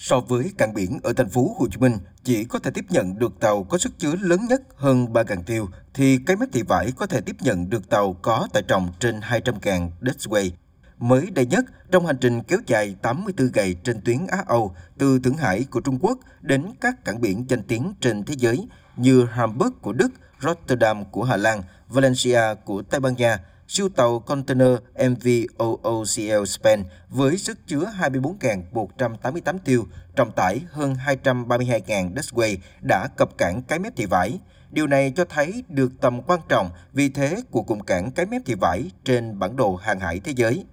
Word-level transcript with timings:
So 0.00 0.20
với 0.20 0.52
cảng 0.58 0.74
biển 0.74 1.00
ở 1.02 1.12
thành 1.12 1.28
phố 1.28 1.54
Hồ 1.58 1.66
Chí 1.70 1.78
Minh 1.78 1.98
chỉ 2.24 2.44
có 2.44 2.58
thể 2.58 2.70
tiếp 2.70 2.84
nhận 2.90 3.18
được 3.18 3.40
tàu 3.40 3.64
có 3.64 3.78
sức 3.78 3.98
chứa 3.98 4.14
lớn 4.20 4.40
nhất 4.48 4.62
hơn 4.76 5.12
3 5.12 5.22
càng 5.22 5.42
tiêu, 5.42 5.68
thì 5.94 6.18
cái 6.26 6.36
mép 6.36 6.48
thị 6.52 6.62
vải 6.62 6.92
có 6.96 7.06
thể 7.06 7.20
tiếp 7.20 7.36
nhận 7.40 7.70
được 7.70 7.90
tàu 7.90 8.12
có 8.12 8.48
tải 8.52 8.62
trọng 8.62 8.92
trên 9.00 9.20
200.000 9.20 9.90
deadweight. 10.00 10.50
Mới 10.98 11.30
đây 11.30 11.46
nhất, 11.46 11.64
trong 11.90 12.06
hành 12.06 12.16
trình 12.20 12.42
kéo 12.42 12.58
dài 12.66 12.96
84 13.02 13.50
ngày 13.54 13.74
trên 13.84 14.00
tuyến 14.00 14.26
Á-Âu, 14.26 14.74
từ 14.98 15.18
Thượng 15.18 15.36
Hải 15.36 15.64
của 15.70 15.80
Trung 15.80 15.98
Quốc 16.02 16.18
đến 16.40 16.64
các 16.80 17.04
cảng 17.04 17.20
biển 17.20 17.44
danh 17.48 17.62
tiếng 17.62 17.94
trên 18.00 18.24
thế 18.24 18.34
giới 18.38 18.68
như 18.96 19.24
Hamburg 19.24 19.74
của 19.80 19.92
Đức, 19.92 20.08
Rotterdam 20.42 21.04
của 21.04 21.24
Hà 21.24 21.36
Lan, 21.36 21.62
Valencia 21.88 22.54
của 22.64 22.82
Tây 22.82 23.00
Ban 23.00 23.14
Nha, 23.14 23.40
siêu 23.68 23.88
tàu 23.88 24.18
container 24.18 24.76
MV 24.94 25.28
OOCL 25.58 26.44
Spain 26.46 26.84
với 27.08 27.38
sức 27.38 27.58
chứa 27.66 27.92
24.188 28.00 29.58
tiêu, 29.64 29.86
trọng 30.16 30.32
tải 30.32 30.60
hơn 30.70 30.96
232.000 31.06 32.14
deadweight 32.14 32.56
đã 32.80 33.08
cập 33.16 33.38
cảng 33.38 33.62
cái 33.62 33.78
mép 33.78 33.96
thị 33.96 34.06
vải. 34.06 34.38
Điều 34.70 34.86
này 34.86 35.12
cho 35.16 35.24
thấy 35.24 35.64
được 35.68 35.92
tầm 36.00 36.22
quan 36.22 36.40
trọng, 36.48 36.70
vị 36.92 37.08
thế 37.08 37.36
của 37.50 37.62
cụm 37.62 37.80
cảng 37.80 38.10
cái 38.10 38.26
mép 38.26 38.42
thị 38.46 38.54
vải 38.60 38.90
trên 39.04 39.38
bản 39.38 39.56
đồ 39.56 39.76
hàng 39.76 40.00
hải 40.00 40.20
thế 40.20 40.32
giới. 40.36 40.64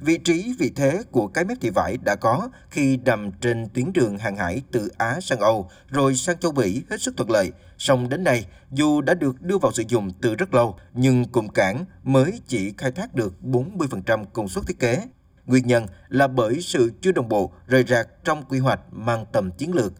Vị 0.00 0.18
trí 0.18 0.54
vị 0.58 0.72
thế 0.76 1.02
của 1.10 1.26
cái 1.26 1.44
mép 1.44 1.60
thị 1.60 1.70
vải 1.70 1.96
đã 2.04 2.14
có 2.14 2.48
khi 2.70 2.96
nằm 2.96 3.30
trên 3.40 3.68
tuyến 3.74 3.92
đường 3.92 4.18
hàng 4.18 4.36
hải 4.36 4.62
từ 4.72 4.88
Á 4.98 5.20
sang 5.20 5.40
Âu 5.40 5.70
rồi 5.88 6.14
sang 6.14 6.38
châu 6.38 6.52
Mỹ 6.52 6.82
hết 6.90 7.02
sức 7.02 7.16
thuận 7.16 7.30
lợi. 7.30 7.52
Song 7.78 8.08
đến 8.08 8.24
nay, 8.24 8.46
dù 8.70 9.00
đã 9.00 9.14
được 9.14 9.42
đưa 9.42 9.58
vào 9.58 9.72
sử 9.72 9.82
dụng 9.88 10.10
từ 10.20 10.34
rất 10.34 10.54
lâu, 10.54 10.78
nhưng 10.94 11.24
cụm 11.24 11.48
cảng 11.48 11.84
mới 12.02 12.40
chỉ 12.46 12.72
khai 12.78 12.92
thác 12.92 13.14
được 13.14 13.34
40% 13.42 14.24
công 14.24 14.48
suất 14.48 14.66
thiết 14.66 14.78
kế. 14.78 15.02
Nguyên 15.46 15.66
nhân 15.66 15.86
là 16.08 16.26
bởi 16.26 16.60
sự 16.60 16.92
chưa 17.00 17.12
đồng 17.12 17.28
bộ, 17.28 17.52
rời 17.66 17.84
rạc 17.84 18.08
trong 18.24 18.44
quy 18.48 18.58
hoạch 18.58 18.80
mang 18.90 19.24
tầm 19.32 19.50
chiến 19.50 19.74
lược. 19.74 19.92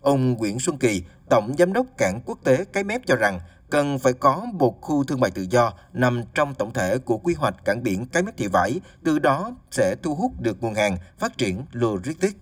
Ông 0.00 0.32
Nguyễn 0.32 0.60
Xuân 0.60 0.78
Kỳ, 0.78 1.02
Tổng 1.30 1.54
Giám 1.58 1.72
đốc 1.72 1.86
Cảng 1.98 2.20
Quốc 2.24 2.38
tế 2.44 2.64
Cái 2.64 2.84
Mép 2.84 3.06
cho 3.06 3.16
rằng 3.16 3.40
cần 3.70 3.98
phải 3.98 4.12
có 4.12 4.42
một 4.52 4.80
khu 4.80 5.04
thương 5.04 5.20
mại 5.20 5.30
tự 5.30 5.46
do 5.50 5.72
nằm 5.92 6.22
trong 6.34 6.54
tổng 6.54 6.72
thể 6.72 6.98
của 6.98 7.16
quy 7.18 7.34
hoạch 7.34 7.64
cảng 7.64 7.82
biển 7.82 8.06
Cái 8.12 8.22
Mép 8.22 8.36
Thị 8.36 8.46
Vải, 8.52 8.80
từ 9.04 9.18
đó 9.18 9.50
sẽ 9.70 9.94
thu 10.02 10.14
hút 10.14 10.32
được 10.40 10.56
nguồn 10.60 10.74
hàng, 10.74 10.96
phát 11.18 11.38
triển 11.38 11.62
logistics. 11.72 12.34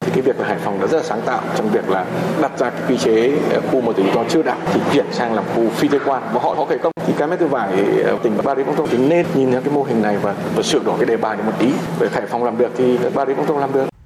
Thì 0.00 0.12
cái 0.12 0.22
việc 0.22 0.40
là 0.40 0.48
Hải 0.48 0.58
Phòng 0.58 0.80
đã 0.80 0.86
rất 0.86 0.98
là 0.98 1.04
sáng 1.04 1.20
tạo 1.26 1.42
trong 1.56 1.70
việc 1.70 1.88
là 1.88 2.06
đặt 2.40 2.58
ra 2.58 2.70
cái 2.70 2.82
quy 2.88 2.98
chế 2.98 3.38
ờ, 3.50 3.60
khu 3.60 3.80
một 3.80 3.92
tự 3.96 4.02
do 4.14 4.24
chưa 4.28 4.42
đạt 4.42 4.58
thì 4.72 4.80
chuyển 4.92 5.06
sang 5.12 5.34
làm 5.34 5.44
khu 5.54 5.68
phi 5.68 5.88
thuế 5.88 5.98
quan 6.06 6.22
và 6.32 6.40
họ 6.40 6.54
có 6.54 6.64
khởi 6.64 6.78
công 6.78 6.92
thì 7.06 7.12
cái 7.18 7.28
mét 7.28 7.38
thứ 7.38 7.46
vải 7.46 7.68
ờ, 8.04 8.18
tỉnh 8.22 8.38
Bà 8.44 8.54
Rịa 8.54 8.62
Vũng 8.62 8.76
Tàu 8.76 8.86
thì 8.86 8.98
nên 8.98 9.26
nhìn 9.34 9.52
theo 9.52 9.60
cái 9.60 9.74
mô 9.74 9.82
hình 9.82 10.02
này 10.02 10.18
và, 10.18 10.34
và 10.54 10.62
sửa 10.62 10.82
đổi 10.84 10.98
cái 10.98 11.06
đề 11.06 11.16
bài 11.16 11.36
này 11.36 11.46
một 11.46 11.52
tí. 11.58 11.72
Về 11.98 12.08
Hải 12.12 12.26
Phòng 12.26 12.44
làm 12.44 12.58
được 12.58 12.72
thì 12.76 12.98
Bà 13.14 13.26
Rịa 13.26 13.34
Vũng 13.34 13.46
Tàu 13.46 13.58
làm 13.58 13.72
được. 13.72 13.97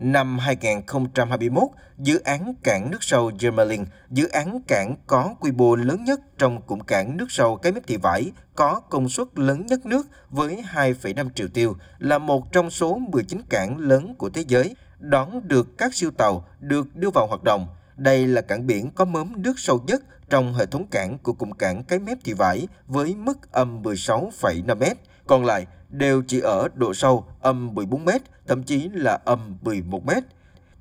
Năm 0.00 0.38
2021, 0.38 1.62
dự 1.98 2.18
án 2.18 2.54
cảng 2.62 2.90
nước 2.90 2.98
sâu 3.00 3.30
Germerling, 3.40 3.86
dự 4.10 4.28
án 4.28 4.60
cảng 4.68 4.96
có 5.06 5.34
quy 5.40 5.52
mô 5.52 5.76
lớn 5.76 6.04
nhất 6.04 6.20
trong 6.38 6.62
cụm 6.62 6.80
cảng 6.80 7.16
nước 7.16 7.26
sâu 7.28 7.56
Cái 7.56 7.72
Mép 7.72 7.86
Thị 7.86 7.96
Vải, 7.96 8.32
có 8.54 8.80
công 8.80 9.08
suất 9.08 9.28
lớn 9.34 9.66
nhất 9.66 9.86
nước 9.86 10.06
với 10.30 10.64
2,5 10.72 11.30
triệu 11.30 11.48
tiêu, 11.48 11.76
là 11.98 12.18
một 12.18 12.52
trong 12.52 12.70
số 12.70 12.98
19 12.98 13.42
cảng 13.48 13.78
lớn 13.78 14.14
của 14.18 14.30
thế 14.30 14.44
giới, 14.48 14.76
đón 14.98 15.48
được 15.48 15.78
các 15.78 15.94
siêu 15.94 16.10
tàu 16.10 16.44
được 16.60 16.96
đưa 16.96 17.10
vào 17.10 17.26
hoạt 17.26 17.44
động. 17.44 17.66
Đây 17.96 18.26
là 18.26 18.40
cảng 18.40 18.66
biển 18.66 18.90
có 18.90 19.04
mớm 19.04 19.42
nước 19.42 19.58
sâu 19.58 19.84
nhất 19.86 20.02
trong 20.30 20.54
hệ 20.54 20.66
thống 20.66 20.86
cảng 20.86 21.18
của 21.18 21.32
cụm 21.32 21.50
cảng 21.50 21.84
Cái 21.84 21.98
Mép 21.98 22.18
Thị 22.24 22.32
Vải 22.32 22.68
với 22.86 23.14
mức 23.14 23.52
âm 23.52 23.82
16,5 23.82 24.76
m, 24.76 24.82
còn 25.26 25.44
lại 25.44 25.66
đều 25.88 26.22
chỉ 26.22 26.40
ở 26.40 26.68
độ 26.74 26.94
sâu 26.94 27.24
âm 27.40 27.74
14 27.74 28.04
m, 28.04 28.08
thậm 28.46 28.62
chí 28.62 28.88
là 28.92 29.18
âm 29.24 29.56
11 29.62 30.04
m. 30.04 30.10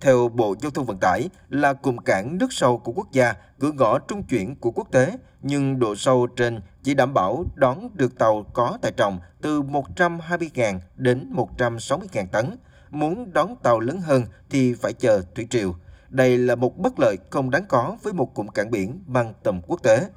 Theo 0.02 0.30
Bộ 0.30 0.56
Giao 0.62 0.72
thông 0.72 0.86
Vận 0.86 0.98
tải 0.98 1.30
là 1.50 1.74
cụm 1.74 1.98
cảng 1.98 2.38
nước 2.38 2.54
sâu 2.54 2.78
của 2.78 2.92
quốc 2.92 3.12
gia, 3.12 3.34
cửa 3.60 3.72
ngõ 3.72 4.00
trung 4.00 4.24
chuyển 4.24 4.56
của 4.56 4.72
quốc 4.72 4.92
tế, 4.92 5.18
nhưng 5.42 5.80
độ 5.80 5.96
sâu 5.96 6.28
trên 6.28 6.62
chỉ 6.84 6.94
đảm 6.94 7.14
bảo 7.14 7.46
đón 7.56 7.90
được 7.94 8.18
tàu 8.20 8.46
có 8.54 8.78
tải 8.82 8.92
trọng 8.92 9.20
từ 9.42 9.62
120.000 9.62 10.80
đến 10.96 11.34
160.000 11.36 12.28
tấn. 12.28 12.58
Muốn 12.90 13.34
đón 13.34 13.56
tàu 13.64 13.80
lớn 13.80 14.02
hơn 14.02 14.24
thì 14.50 14.74
phải 14.74 14.94
chờ 14.94 15.22
thủy 15.36 15.48
triều. 15.50 15.76
Đây 16.10 16.38
là 16.38 16.56
một 16.56 16.78
bất 16.78 17.00
lợi 17.00 17.18
không 17.30 17.50
đáng 17.50 17.66
có 17.68 17.98
với 18.04 18.14
một 18.14 18.34
cụm 18.34 18.48
cảng 18.48 18.72
biển 18.72 19.04
mang 19.08 19.34
tầm 19.44 19.62
quốc 19.68 19.84
tế. 19.84 20.08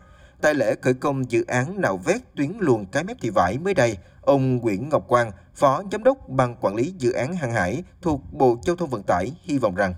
Tại 0.42 0.54
lễ 0.54 0.74
khởi 0.82 0.94
công 0.94 1.30
dự 1.30 1.44
án 1.46 1.80
nạo 1.80 1.96
vét 1.96 2.20
tuyến 2.36 2.52
luồng 2.58 2.86
cái 2.86 3.04
mép 3.04 3.16
thị 3.20 3.30
vải 3.30 3.58
mới 3.58 3.74
đây, 3.74 3.96
ông 4.22 4.56
Nguyễn 4.56 4.88
Ngọc 4.88 5.08
Quang, 5.08 5.30
Phó 5.54 5.82
Giám 5.92 6.04
đốc 6.04 6.28
Ban 6.28 6.56
Quản 6.60 6.74
lý 6.74 6.94
Dự 6.98 7.12
án 7.12 7.34
Hàng 7.34 7.52
hải 7.52 7.82
thuộc 8.02 8.20
Bộ 8.32 8.56
Giao 8.62 8.76
thông 8.76 8.90
Vận 8.90 9.02
tải 9.02 9.32
hy 9.42 9.58
vọng 9.58 9.74
rằng 9.74 9.94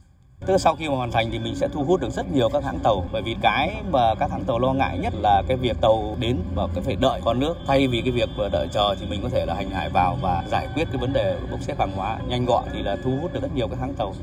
Tức 0.46 0.58
sau 0.58 0.76
khi 0.76 0.88
mà 0.88 0.96
hoàn 0.96 1.10
thành 1.10 1.30
thì 1.32 1.38
mình 1.38 1.56
sẽ 1.56 1.68
thu 1.68 1.84
hút 1.84 2.00
được 2.00 2.10
rất 2.10 2.32
nhiều 2.32 2.48
các 2.52 2.64
hãng 2.64 2.78
tàu 2.78 3.08
bởi 3.12 3.22
vì 3.22 3.36
cái 3.42 3.82
mà 3.90 4.14
các 4.14 4.30
hãng 4.30 4.44
tàu 4.44 4.58
lo 4.58 4.72
ngại 4.72 4.98
nhất 4.98 5.12
là 5.22 5.42
cái 5.48 5.56
việc 5.56 5.76
tàu 5.80 6.16
đến 6.20 6.36
và 6.54 6.66
cái 6.74 6.84
phải 6.84 6.96
đợi 6.96 7.20
con 7.24 7.40
nước 7.40 7.54
thay 7.66 7.88
vì 7.88 8.00
cái 8.00 8.10
việc 8.10 8.28
đợi 8.52 8.68
chờ 8.72 8.94
thì 9.00 9.06
mình 9.06 9.20
có 9.22 9.28
thể 9.28 9.46
là 9.46 9.54
hành 9.54 9.70
hải 9.70 9.90
vào 9.90 10.18
và 10.22 10.44
giải 10.50 10.68
quyết 10.74 10.84
cái 10.92 11.00
vấn 11.00 11.12
đề 11.12 11.38
bốc 11.50 11.62
xếp 11.62 11.78
hàng 11.78 11.92
hóa 11.92 12.18
nhanh 12.28 12.46
gọn 12.46 12.64
thì 12.72 12.82
là 12.82 12.96
thu 13.04 13.18
hút 13.20 13.32
được 13.32 13.40
rất 13.42 13.54
nhiều 13.54 13.68
các 13.68 13.78
hãng 13.80 13.94
tàu. 13.94 14.14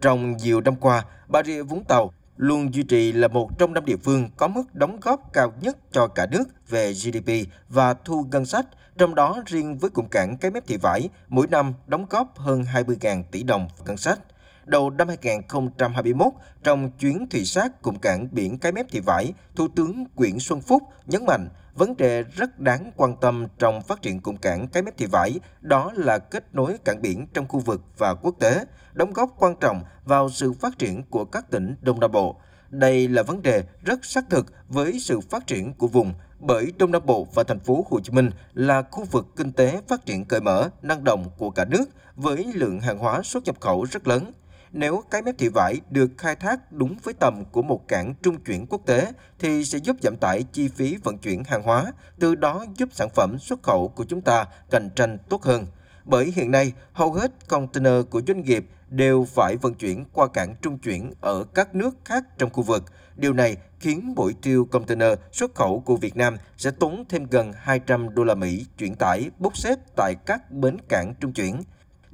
Trong 0.00 0.36
nhiều 0.36 0.60
năm 0.60 0.76
qua, 0.76 1.04
Bà 1.28 1.42
Rịa 1.42 1.62
Vũng 1.62 1.84
Tàu 1.84 2.12
luôn 2.36 2.74
duy 2.74 2.82
trì 2.82 3.12
là 3.12 3.28
một 3.28 3.58
trong 3.58 3.74
năm 3.74 3.84
địa 3.84 3.96
phương 3.96 4.28
có 4.36 4.48
mức 4.48 4.74
đóng 4.74 5.00
góp 5.00 5.32
cao 5.32 5.52
nhất 5.60 5.78
cho 5.92 6.06
cả 6.06 6.26
nước 6.30 6.44
về 6.68 6.92
GDP 6.92 7.30
và 7.68 7.94
thu 7.94 8.26
ngân 8.30 8.46
sách, 8.46 8.66
trong 8.98 9.14
đó 9.14 9.42
riêng 9.46 9.78
với 9.78 9.90
cụm 9.90 10.06
cảng 10.10 10.36
Cái 10.36 10.50
Mép 10.50 10.66
Thị 10.66 10.76
Vải, 10.76 11.08
mỗi 11.28 11.46
năm 11.46 11.74
đóng 11.86 12.06
góp 12.10 12.38
hơn 12.38 12.64
20.000 12.74 13.22
tỷ 13.30 13.42
đồng 13.42 13.68
ngân 13.86 13.96
sách. 13.96 14.18
Đầu 14.66 14.90
năm 14.90 15.08
2021, 15.08 16.32
trong 16.62 16.90
chuyến 16.90 17.26
thị 17.30 17.44
sát 17.44 17.82
cùng 17.82 17.98
cảng 17.98 18.28
biển 18.32 18.58
Cái 18.58 18.72
Mép 18.72 18.86
Thị 18.90 19.00
Vải, 19.00 19.32
Thủ 19.56 19.68
tướng 19.68 20.04
Nguyễn 20.14 20.40
Xuân 20.40 20.60
Phúc 20.60 20.82
nhấn 21.06 21.26
mạnh 21.26 21.48
vấn 21.74 21.96
đề 21.96 22.22
rất 22.22 22.58
đáng 22.58 22.92
quan 22.96 23.16
tâm 23.20 23.46
trong 23.58 23.82
phát 23.82 24.02
triển 24.02 24.20
cụm 24.20 24.36
cảng 24.36 24.68
Cái 24.68 24.82
Mép 24.82 24.96
Thị 24.96 25.06
Vải 25.06 25.40
đó 25.60 25.92
là 25.94 26.18
kết 26.18 26.54
nối 26.54 26.76
cảng 26.84 27.02
biển 27.02 27.26
trong 27.34 27.48
khu 27.48 27.60
vực 27.60 27.82
và 27.98 28.14
quốc 28.14 28.34
tế, 28.40 28.64
đóng 28.92 29.12
góp 29.12 29.34
quan 29.38 29.54
trọng 29.60 29.82
vào 30.04 30.30
sự 30.30 30.52
phát 30.52 30.78
triển 30.78 31.02
của 31.10 31.24
các 31.24 31.50
tỉnh 31.50 31.74
Đông 31.80 32.00
Nam 32.00 32.12
Bộ. 32.12 32.36
Đây 32.70 33.08
là 33.08 33.22
vấn 33.22 33.42
đề 33.42 33.64
rất 33.84 34.04
xác 34.04 34.30
thực 34.30 34.46
với 34.68 34.98
sự 35.00 35.20
phát 35.20 35.46
triển 35.46 35.74
của 35.74 35.88
vùng, 35.88 36.12
bởi 36.40 36.72
Đông 36.78 36.90
Nam 36.92 37.02
Bộ 37.06 37.26
và 37.34 37.44
thành 37.44 37.60
phố 37.60 37.86
Hồ 37.90 38.00
Chí 38.00 38.12
Minh 38.12 38.30
là 38.54 38.82
khu 38.82 39.04
vực 39.04 39.26
kinh 39.36 39.52
tế 39.52 39.80
phát 39.88 40.06
triển 40.06 40.24
cởi 40.24 40.40
mở, 40.40 40.68
năng 40.82 41.04
động 41.04 41.24
của 41.38 41.50
cả 41.50 41.64
nước 41.64 41.84
với 42.16 42.46
lượng 42.54 42.80
hàng 42.80 42.98
hóa 42.98 43.22
xuất 43.24 43.44
nhập 43.44 43.60
khẩu 43.60 43.84
rất 43.84 44.08
lớn. 44.08 44.32
Nếu 44.78 45.02
cái 45.10 45.22
mép 45.22 45.38
thị 45.38 45.48
vải 45.48 45.80
được 45.90 46.10
khai 46.18 46.36
thác 46.36 46.72
đúng 46.72 46.96
với 47.02 47.14
tầm 47.14 47.44
của 47.52 47.62
một 47.62 47.88
cảng 47.88 48.14
trung 48.22 48.40
chuyển 48.40 48.66
quốc 48.66 48.80
tế 48.86 49.12
thì 49.38 49.64
sẽ 49.64 49.78
giúp 49.78 49.96
giảm 50.02 50.16
tải 50.16 50.42
chi 50.52 50.68
phí 50.68 50.96
vận 51.04 51.18
chuyển 51.18 51.44
hàng 51.44 51.62
hóa, 51.62 51.92
từ 52.18 52.34
đó 52.34 52.64
giúp 52.76 52.88
sản 52.92 53.08
phẩm 53.14 53.38
xuất 53.38 53.62
khẩu 53.62 53.88
của 53.88 54.04
chúng 54.04 54.20
ta 54.20 54.46
cạnh 54.70 54.90
tranh 54.96 55.18
tốt 55.28 55.42
hơn. 55.42 55.66
Bởi 56.04 56.32
hiện 56.36 56.50
nay, 56.50 56.72
hầu 56.92 57.12
hết 57.12 57.48
container 57.48 57.94
của 58.10 58.22
doanh 58.26 58.42
nghiệp 58.42 58.66
đều 58.88 59.26
phải 59.34 59.56
vận 59.56 59.74
chuyển 59.74 60.04
qua 60.12 60.26
cảng 60.28 60.54
trung 60.62 60.78
chuyển 60.78 61.12
ở 61.20 61.44
các 61.54 61.74
nước 61.74 61.96
khác 62.04 62.38
trong 62.38 62.50
khu 62.50 62.62
vực. 62.62 62.84
Điều 63.16 63.32
này 63.32 63.56
khiến 63.80 64.12
mỗi 64.16 64.34
tiêu 64.42 64.68
container 64.70 65.12
xuất 65.32 65.54
khẩu 65.54 65.80
của 65.80 65.96
Việt 65.96 66.16
Nam 66.16 66.36
sẽ 66.56 66.70
tốn 66.70 67.04
thêm 67.08 67.26
gần 67.30 67.52
200 67.56 68.14
đô 68.14 68.24
la 68.24 68.34
Mỹ 68.34 68.66
chuyển 68.78 68.94
tải 68.94 69.30
bốc 69.38 69.56
xếp 69.56 69.78
tại 69.96 70.14
các 70.26 70.50
bến 70.50 70.76
cảng 70.88 71.14
trung 71.20 71.32
chuyển. 71.32 71.62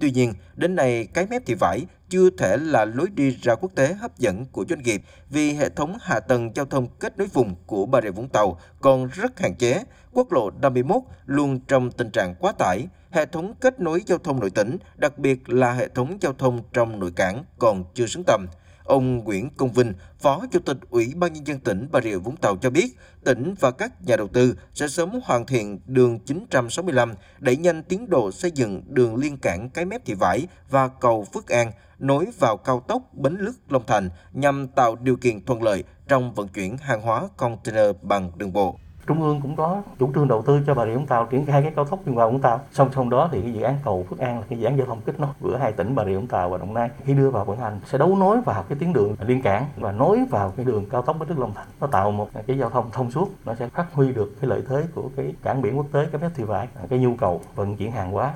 Tuy 0.02 0.10
nhiên, 0.10 0.32
đến 0.56 0.74
nay 0.74 1.08
cái 1.14 1.26
mép 1.30 1.46
thị 1.46 1.54
vải 1.60 1.80
chưa 2.08 2.30
thể 2.30 2.56
là 2.56 2.84
lối 2.84 3.08
đi 3.14 3.30
ra 3.42 3.54
quốc 3.54 3.72
tế 3.74 3.92
hấp 3.92 4.18
dẫn 4.18 4.44
của 4.52 4.64
doanh 4.68 4.82
nghiệp 4.82 5.02
vì 5.30 5.52
hệ 5.52 5.68
thống 5.68 5.96
hạ 6.00 6.20
tầng 6.20 6.50
giao 6.54 6.66
thông 6.66 6.86
kết 7.00 7.18
nối 7.18 7.28
vùng 7.32 7.54
của 7.66 7.86
Bà 7.86 8.00
Rịa 8.00 8.10
Vũng 8.10 8.28
Tàu 8.28 8.58
còn 8.80 9.06
rất 9.06 9.40
hạn 9.40 9.54
chế. 9.54 9.84
Quốc 10.12 10.32
lộ 10.32 10.50
51 10.50 11.02
luôn 11.26 11.60
trong 11.68 11.90
tình 11.90 12.10
trạng 12.10 12.34
quá 12.34 12.52
tải. 12.52 12.86
Hệ 13.10 13.26
thống 13.26 13.54
kết 13.60 13.80
nối 13.80 14.02
giao 14.06 14.18
thông 14.18 14.40
nội 14.40 14.50
tỉnh, 14.50 14.76
đặc 14.96 15.18
biệt 15.18 15.48
là 15.48 15.72
hệ 15.72 15.88
thống 15.88 16.18
giao 16.20 16.32
thông 16.32 16.62
trong 16.72 17.00
nội 17.00 17.12
cảng 17.16 17.44
còn 17.58 17.84
chưa 17.94 18.06
xứng 18.06 18.24
tầm. 18.26 18.46
Ông 18.84 19.24
Nguyễn 19.24 19.50
Công 19.56 19.72
Vinh, 19.72 19.92
Phó 20.18 20.46
Chủ 20.52 20.58
tịch 20.58 20.76
Ủy 20.90 21.14
ban 21.16 21.32
Nhân 21.32 21.46
dân 21.46 21.60
tỉnh 21.60 21.88
Bà 21.92 22.00
Rịa 22.00 22.16
Vũng 22.16 22.36
Tàu 22.36 22.56
cho 22.56 22.70
biết, 22.70 22.98
tỉnh 23.24 23.54
và 23.60 23.70
các 23.70 23.92
nhà 24.06 24.16
đầu 24.16 24.28
tư 24.28 24.54
sẽ 24.74 24.88
sớm 24.88 25.10
hoàn 25.24 25.46
thiện 25.46 25.80
đường 25.86 26.18
965, 26.18 27.14
đẩy 27.38 27.56
nhanh 27.56 27.82
tiến 27.82 28.10
độ 28.10 28.30
xây 28.32 28.50
dựng 28.50 28.82
đường 28.86 29.16
liên 29.16 29.36
cảng 29.36 29.70
Cái 29.70 29.84
Mép 29.84 30.04
Thị 30.04 30.14
Vải 30.14 30.46
và 30.70 30.88
cầu 30.88 31.26
Phước 31.34 31.48
An, 31.48 31.72
nối 31.98 32.26
vào 32.38 32.56
cao 32.56 32.84
tốc 32.88 33.02
Bến 33.14 33.36
Lức 33.40 33.56
Long 33.68 33.86
Thành 33.86 34.10
nhằm 34.32 34.68
tạo 34.68 34.96
điều 34.96 35.16
kiện 35.16 35.44
thuận 35.44 35.62
lợi 35.62 35.84
trong 36.08 36.34
vận 36.34 36.48
chuyển 36.48 36.76
hàng 36.76 37.02
hóa 37.02 37.28
container 37.36 37.86
bằng 38.02 38.32
đường 38.36 38.52
bộ. 38.52 38.78
Trung 39.06 39.22
ương 39.22 39.40
cũng 39.40 39.56
có 39.56 39.82
chủ 39.98 40.12
trương 40.14 40.28
đầu 40.28 40.42
tư 40.42 40.60
cho 40.66 40.74
Bà 40.74 40.86
Rịa 40.86 40.94
Vũng 40.94 41.06
Tàu 41.06 41.26
triển 41.26 41.46
khai 41.46 41.62
cái 41.62 41.72
cao 41.76 41.84
tốc 41.84 42.00
biên 42.04 42.14
hòa 42.14 42.26
Vũng 42.26 42.40
Tàu. 42.40 42.60
Song 42.72 42.90
song 42.94 43.10
đó 43.10 43.28
thì 43.32 43.42
cái 43.42 43.52
dự 43.52 43.62
án 43.62 43.78
cầu 43.84 44.06
Phước 44.10 44.18
An 44.18 44.38
là 44.40 44.46
cái 44.48 44.58
dự 44.58 44.64
án 44.64 44.78
giao 44.78 44.86
thông 44.86 45.00
kết 45.00 45.20
nối 45.20 45.30
giữa 45.40 45.56
hai 45.56 45.72
tỉnh 45.72 45.94
Bà 45.94 46.04
Rịa 46.04 46.14
Vũng 46.14 46.26
Tàu 46.26 46.50
và 46.50 46.58
Đồng 46.58 46.74
Nai 46.74 46.90
khi 47.04 47.14
đưa 47.14 47.30
vào 47.30 47.44
vận 47.44 47.58
hành 47.58 47.80
sẽ 47.86 47.98
đấu 47.98 48.16
nối 48.16 48.40
vào 48.40 48.62
cái 48.68 48.78
tuyến 48.78 48.92
đường 48.92 49.16
liên 49.26 49.42
cảng 49.42 49.66
và 49.76 49.92
nối 49.92 50.18
vào 50.30 50.52
cái 50.56 50.66
đường 50.66 50.86
cao 50.90 51.02
tốc 51.02 51.16
Bến 51.18 51.28
Lức 51.28 51.38
Long 51.38 51.54
Thành. 51.54 51.66
Nó 51.80 51.86
tạo 51.86 52.10
một 52.10 52.28
cái 52.46 52.58
giao 52.58 52.70
thông 52.70 52.90
thông 52.92 53.10
suốt, 53.10 53.30
nó 53.44 53.54
sẽ 53.54 53.68
phát 53.68 53.86
huy 53.92 54.12
được 54.12 54.32
cái 54.40 54.50
lợi 54.50 54.62
thế 54.68 54.84
của 54.94 55.10
cái 55.16 55.34
cảng 55.42 55.62
biển 55.62 55.76
quốc 55.76 55.86
tế 55.92 56.06
cái 56.12 56.20
mép 56.20 56.34
thị 56.34 56.44
vải, 56.44 56.68
cái 56.90 56.98
nhu 56.98 57.16
cầu 57.16 57.40
vận 57.54 57.76
chuyển 57.76 57.92
hàng 57.92 58.12
hóa 58.12 58.34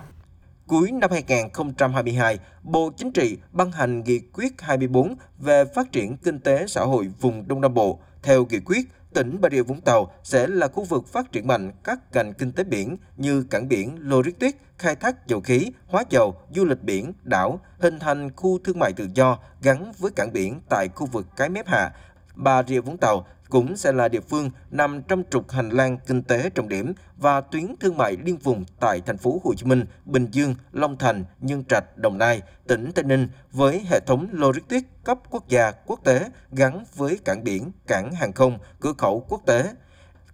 Cuối 0.66 0.92
năm 0.92 1.10
2022, 1.10 2.38
Bộ 2.62 2.90
Chính 2.96 3.12
trị 3.12 3.38
ban 3.52 3.72
hành 3.72 4.02
nghị 4.02 4.20
quyết 4.32 4.60
24 4.60 5.14
về 5.38 5.64
phát 5.74 5.92
triển 5.92 6.16
kinh 6.16 6.40
tế 6.40 6.66
xã 6.66 6.80
hội 6.80 7.10
vùng 7.20 7.48
Đông 7.48 7.60
Nam 7.60 7.74
Bộ. 7.74 7.98
Theo 8.22 8.46
nghị 8.50 8.60
quyết, 8.60 8.88
tỉnh 9.16 9.38
Bà 9.40 9.48
Rịa 9.50 9.62
Vũng 9.62 9.80
Tàu 9.80 10.12
sẽ 10.22 10.46
là 10.46 10.68
khu 10.68 10.84
vực 10.84 11.08
phát 11.08 11.32
triển 11.32 11.46
mạnh 11.46 11.72
các 11.84 11.98
ngành 12.12 12.34
kinh 12.34 12.52
tế 12.52 12.64
biển 12.64 12.96
như 13.16 13.42
cảng 13.50 13.68
biển, 13.68 13.96
logistics, 14.00 14.58
khai 14.78 14.96
thác 14.96 15.26
dầu 15.26 15.40
khí, 15.40 15.72
hóa 15.86 16.04
dầu, 16.10 16.36
du 16.54 16.64
lịch 16.64 16.82
biển, 16.82 17.12
đảo, 17.22 17.60
hình 17.78 17.98
thành 17.98 18.30
khu 18.36 18.58
thương 18.64 18.78
mại 18.78 18.92
tự 18.92 19.08
do 19.14 19.38
gắn 19.62 19.92
với 19.98 20.10
cảng 20.10 20.32
biển 20.32 20.60
tại 20.68 20.88
khu 20.94 21.06
vực 21.06 21.26
Cái 21.36 21.48
Mép 21.48 21.68
Hạ. 21.68 21.90
Bà 22.34 22.62
Rịa 22.62 22.80
Vũng 22.80 22.96
Tàu 22.96 23.26
cũng 23.48 23.76
sẽ 23.76 23.93
là 23.93 24.08
địa 24.08 24.20
phương 24.20 24.50
nằm 24.70 25.02
trong 25.02 25.22
trục 25.31 25.50
hành 25.50 25.70
lang 25.70 25.98
kinh 26.06 26.22
tế 26.22 26.50
trọng 26.50 26.69
điểm 26.69 26.93
và 27.16 27.40
tuyến 27.40 27.75
thương 27.81 27.96
mại 27.96 28.16
liên 28.25 28.37
vùng 28.37 28.64
tại 28.81 29.00
thành 29.06 29.19
phố 29.19 29.40
Hồ 29.44 29.54
Chí 29.54 29.66
Minh, 29.66 29.84
Bình 30.04 30.26
Dương, 30.32 30.54
Long 30.72 30.96
Thành, 30.98 31.25
Nhân 31.40 31.64
Trạch, 31.64 31.98
Đồng 31.98 32.19
Nai, 32.19 32.43
tỉnh 32.66 32.93
Tây 32.94 33.04
Ninh 33.04 33.28
với 33.52 33.84
hệ 33.90 34.00
thống 34.06 34.28
logistics 34.32 34.88
cấp 35.04 35.19
quốc 35.31 35.48
gia 35.48 35.70
quốc 35.87 36.00
tế 36.04 36.31
gắn 36.52 36.84
với 36.96 37.19
cảng 37.25 37.44
biển, 37.44 37.72
cảng 37.87 38.12
hàng 38.12 38.32
không, 38.32 38.58
cửa 38.81 38.93
khẩu 38.98 39.26
quốc 39.28 39.43
tế. 39.46 39.72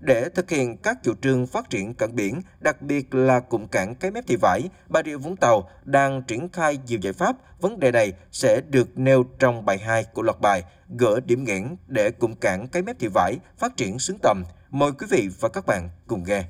Để 0.03 0.29
thực 0.29 0.51
hiện 0.51 0.77
các 0.77 0.99
chủ 1.03 1.15
trương 1.23 1.47
phát 1.47 1.71
triển 1.71 1.95
cảng 1.95 2.17
biển, 2.17 2.41
đặc 2.61 2.83
biệt 2.83 3.15
là 3.15 3.41
cụm 3.41 3.67
cảng 3.67 3.95
Cái 3.95 4.11
Mép 4.11 4.27
Thị 4.27 4.37
Vải, 4.37 4.63
Bà 4.89 5.03
Rịa 5.03 5.17
Vũng 5.17 5.37
Tàu 5.37 5.71
đang 5.85 6.23
triển 6.23 6.49
khai 6.49 6.79
nhiều 6.87 6.99
giải 7.03 7.13
pháp. 7.13 7.37
Vấn 7.61 7.81
đề 7.81 7.91
này 7.91 8.13
sẽ 8.33 8.61
được 8.71 8.99
nêu 8.99 9.25
trong 9.39 9.65
bài 9.65 9.79
2 9.79 10.05
của 10.05 10.23
loạt 10.23 10.41
bài 10.41 10.65
Gỡ 10.99 11.21
điểm 11.27 11.45
nghẽn 11.45 11.77
để 11.87 12.11
cụm 12.11 12.35
cảng 12.35 12.69
Cái 12.69 12.83
Mép 12.83 12.99
Thị 12.99 13.09
Vải 13.15 13.39
phát 13.59 13.77
triển 13.77 13.99
xứng 13.99 14.19
tầm. 14.23 14.43
Mời 14.71 14.93
quý 14.93 15.07
vị 15.11 15.29
và 15.41 15.49
các 15.49 15.67
bạn 15.67 15.91
cùng 16.07 16.25
nghe. 16.27 16.45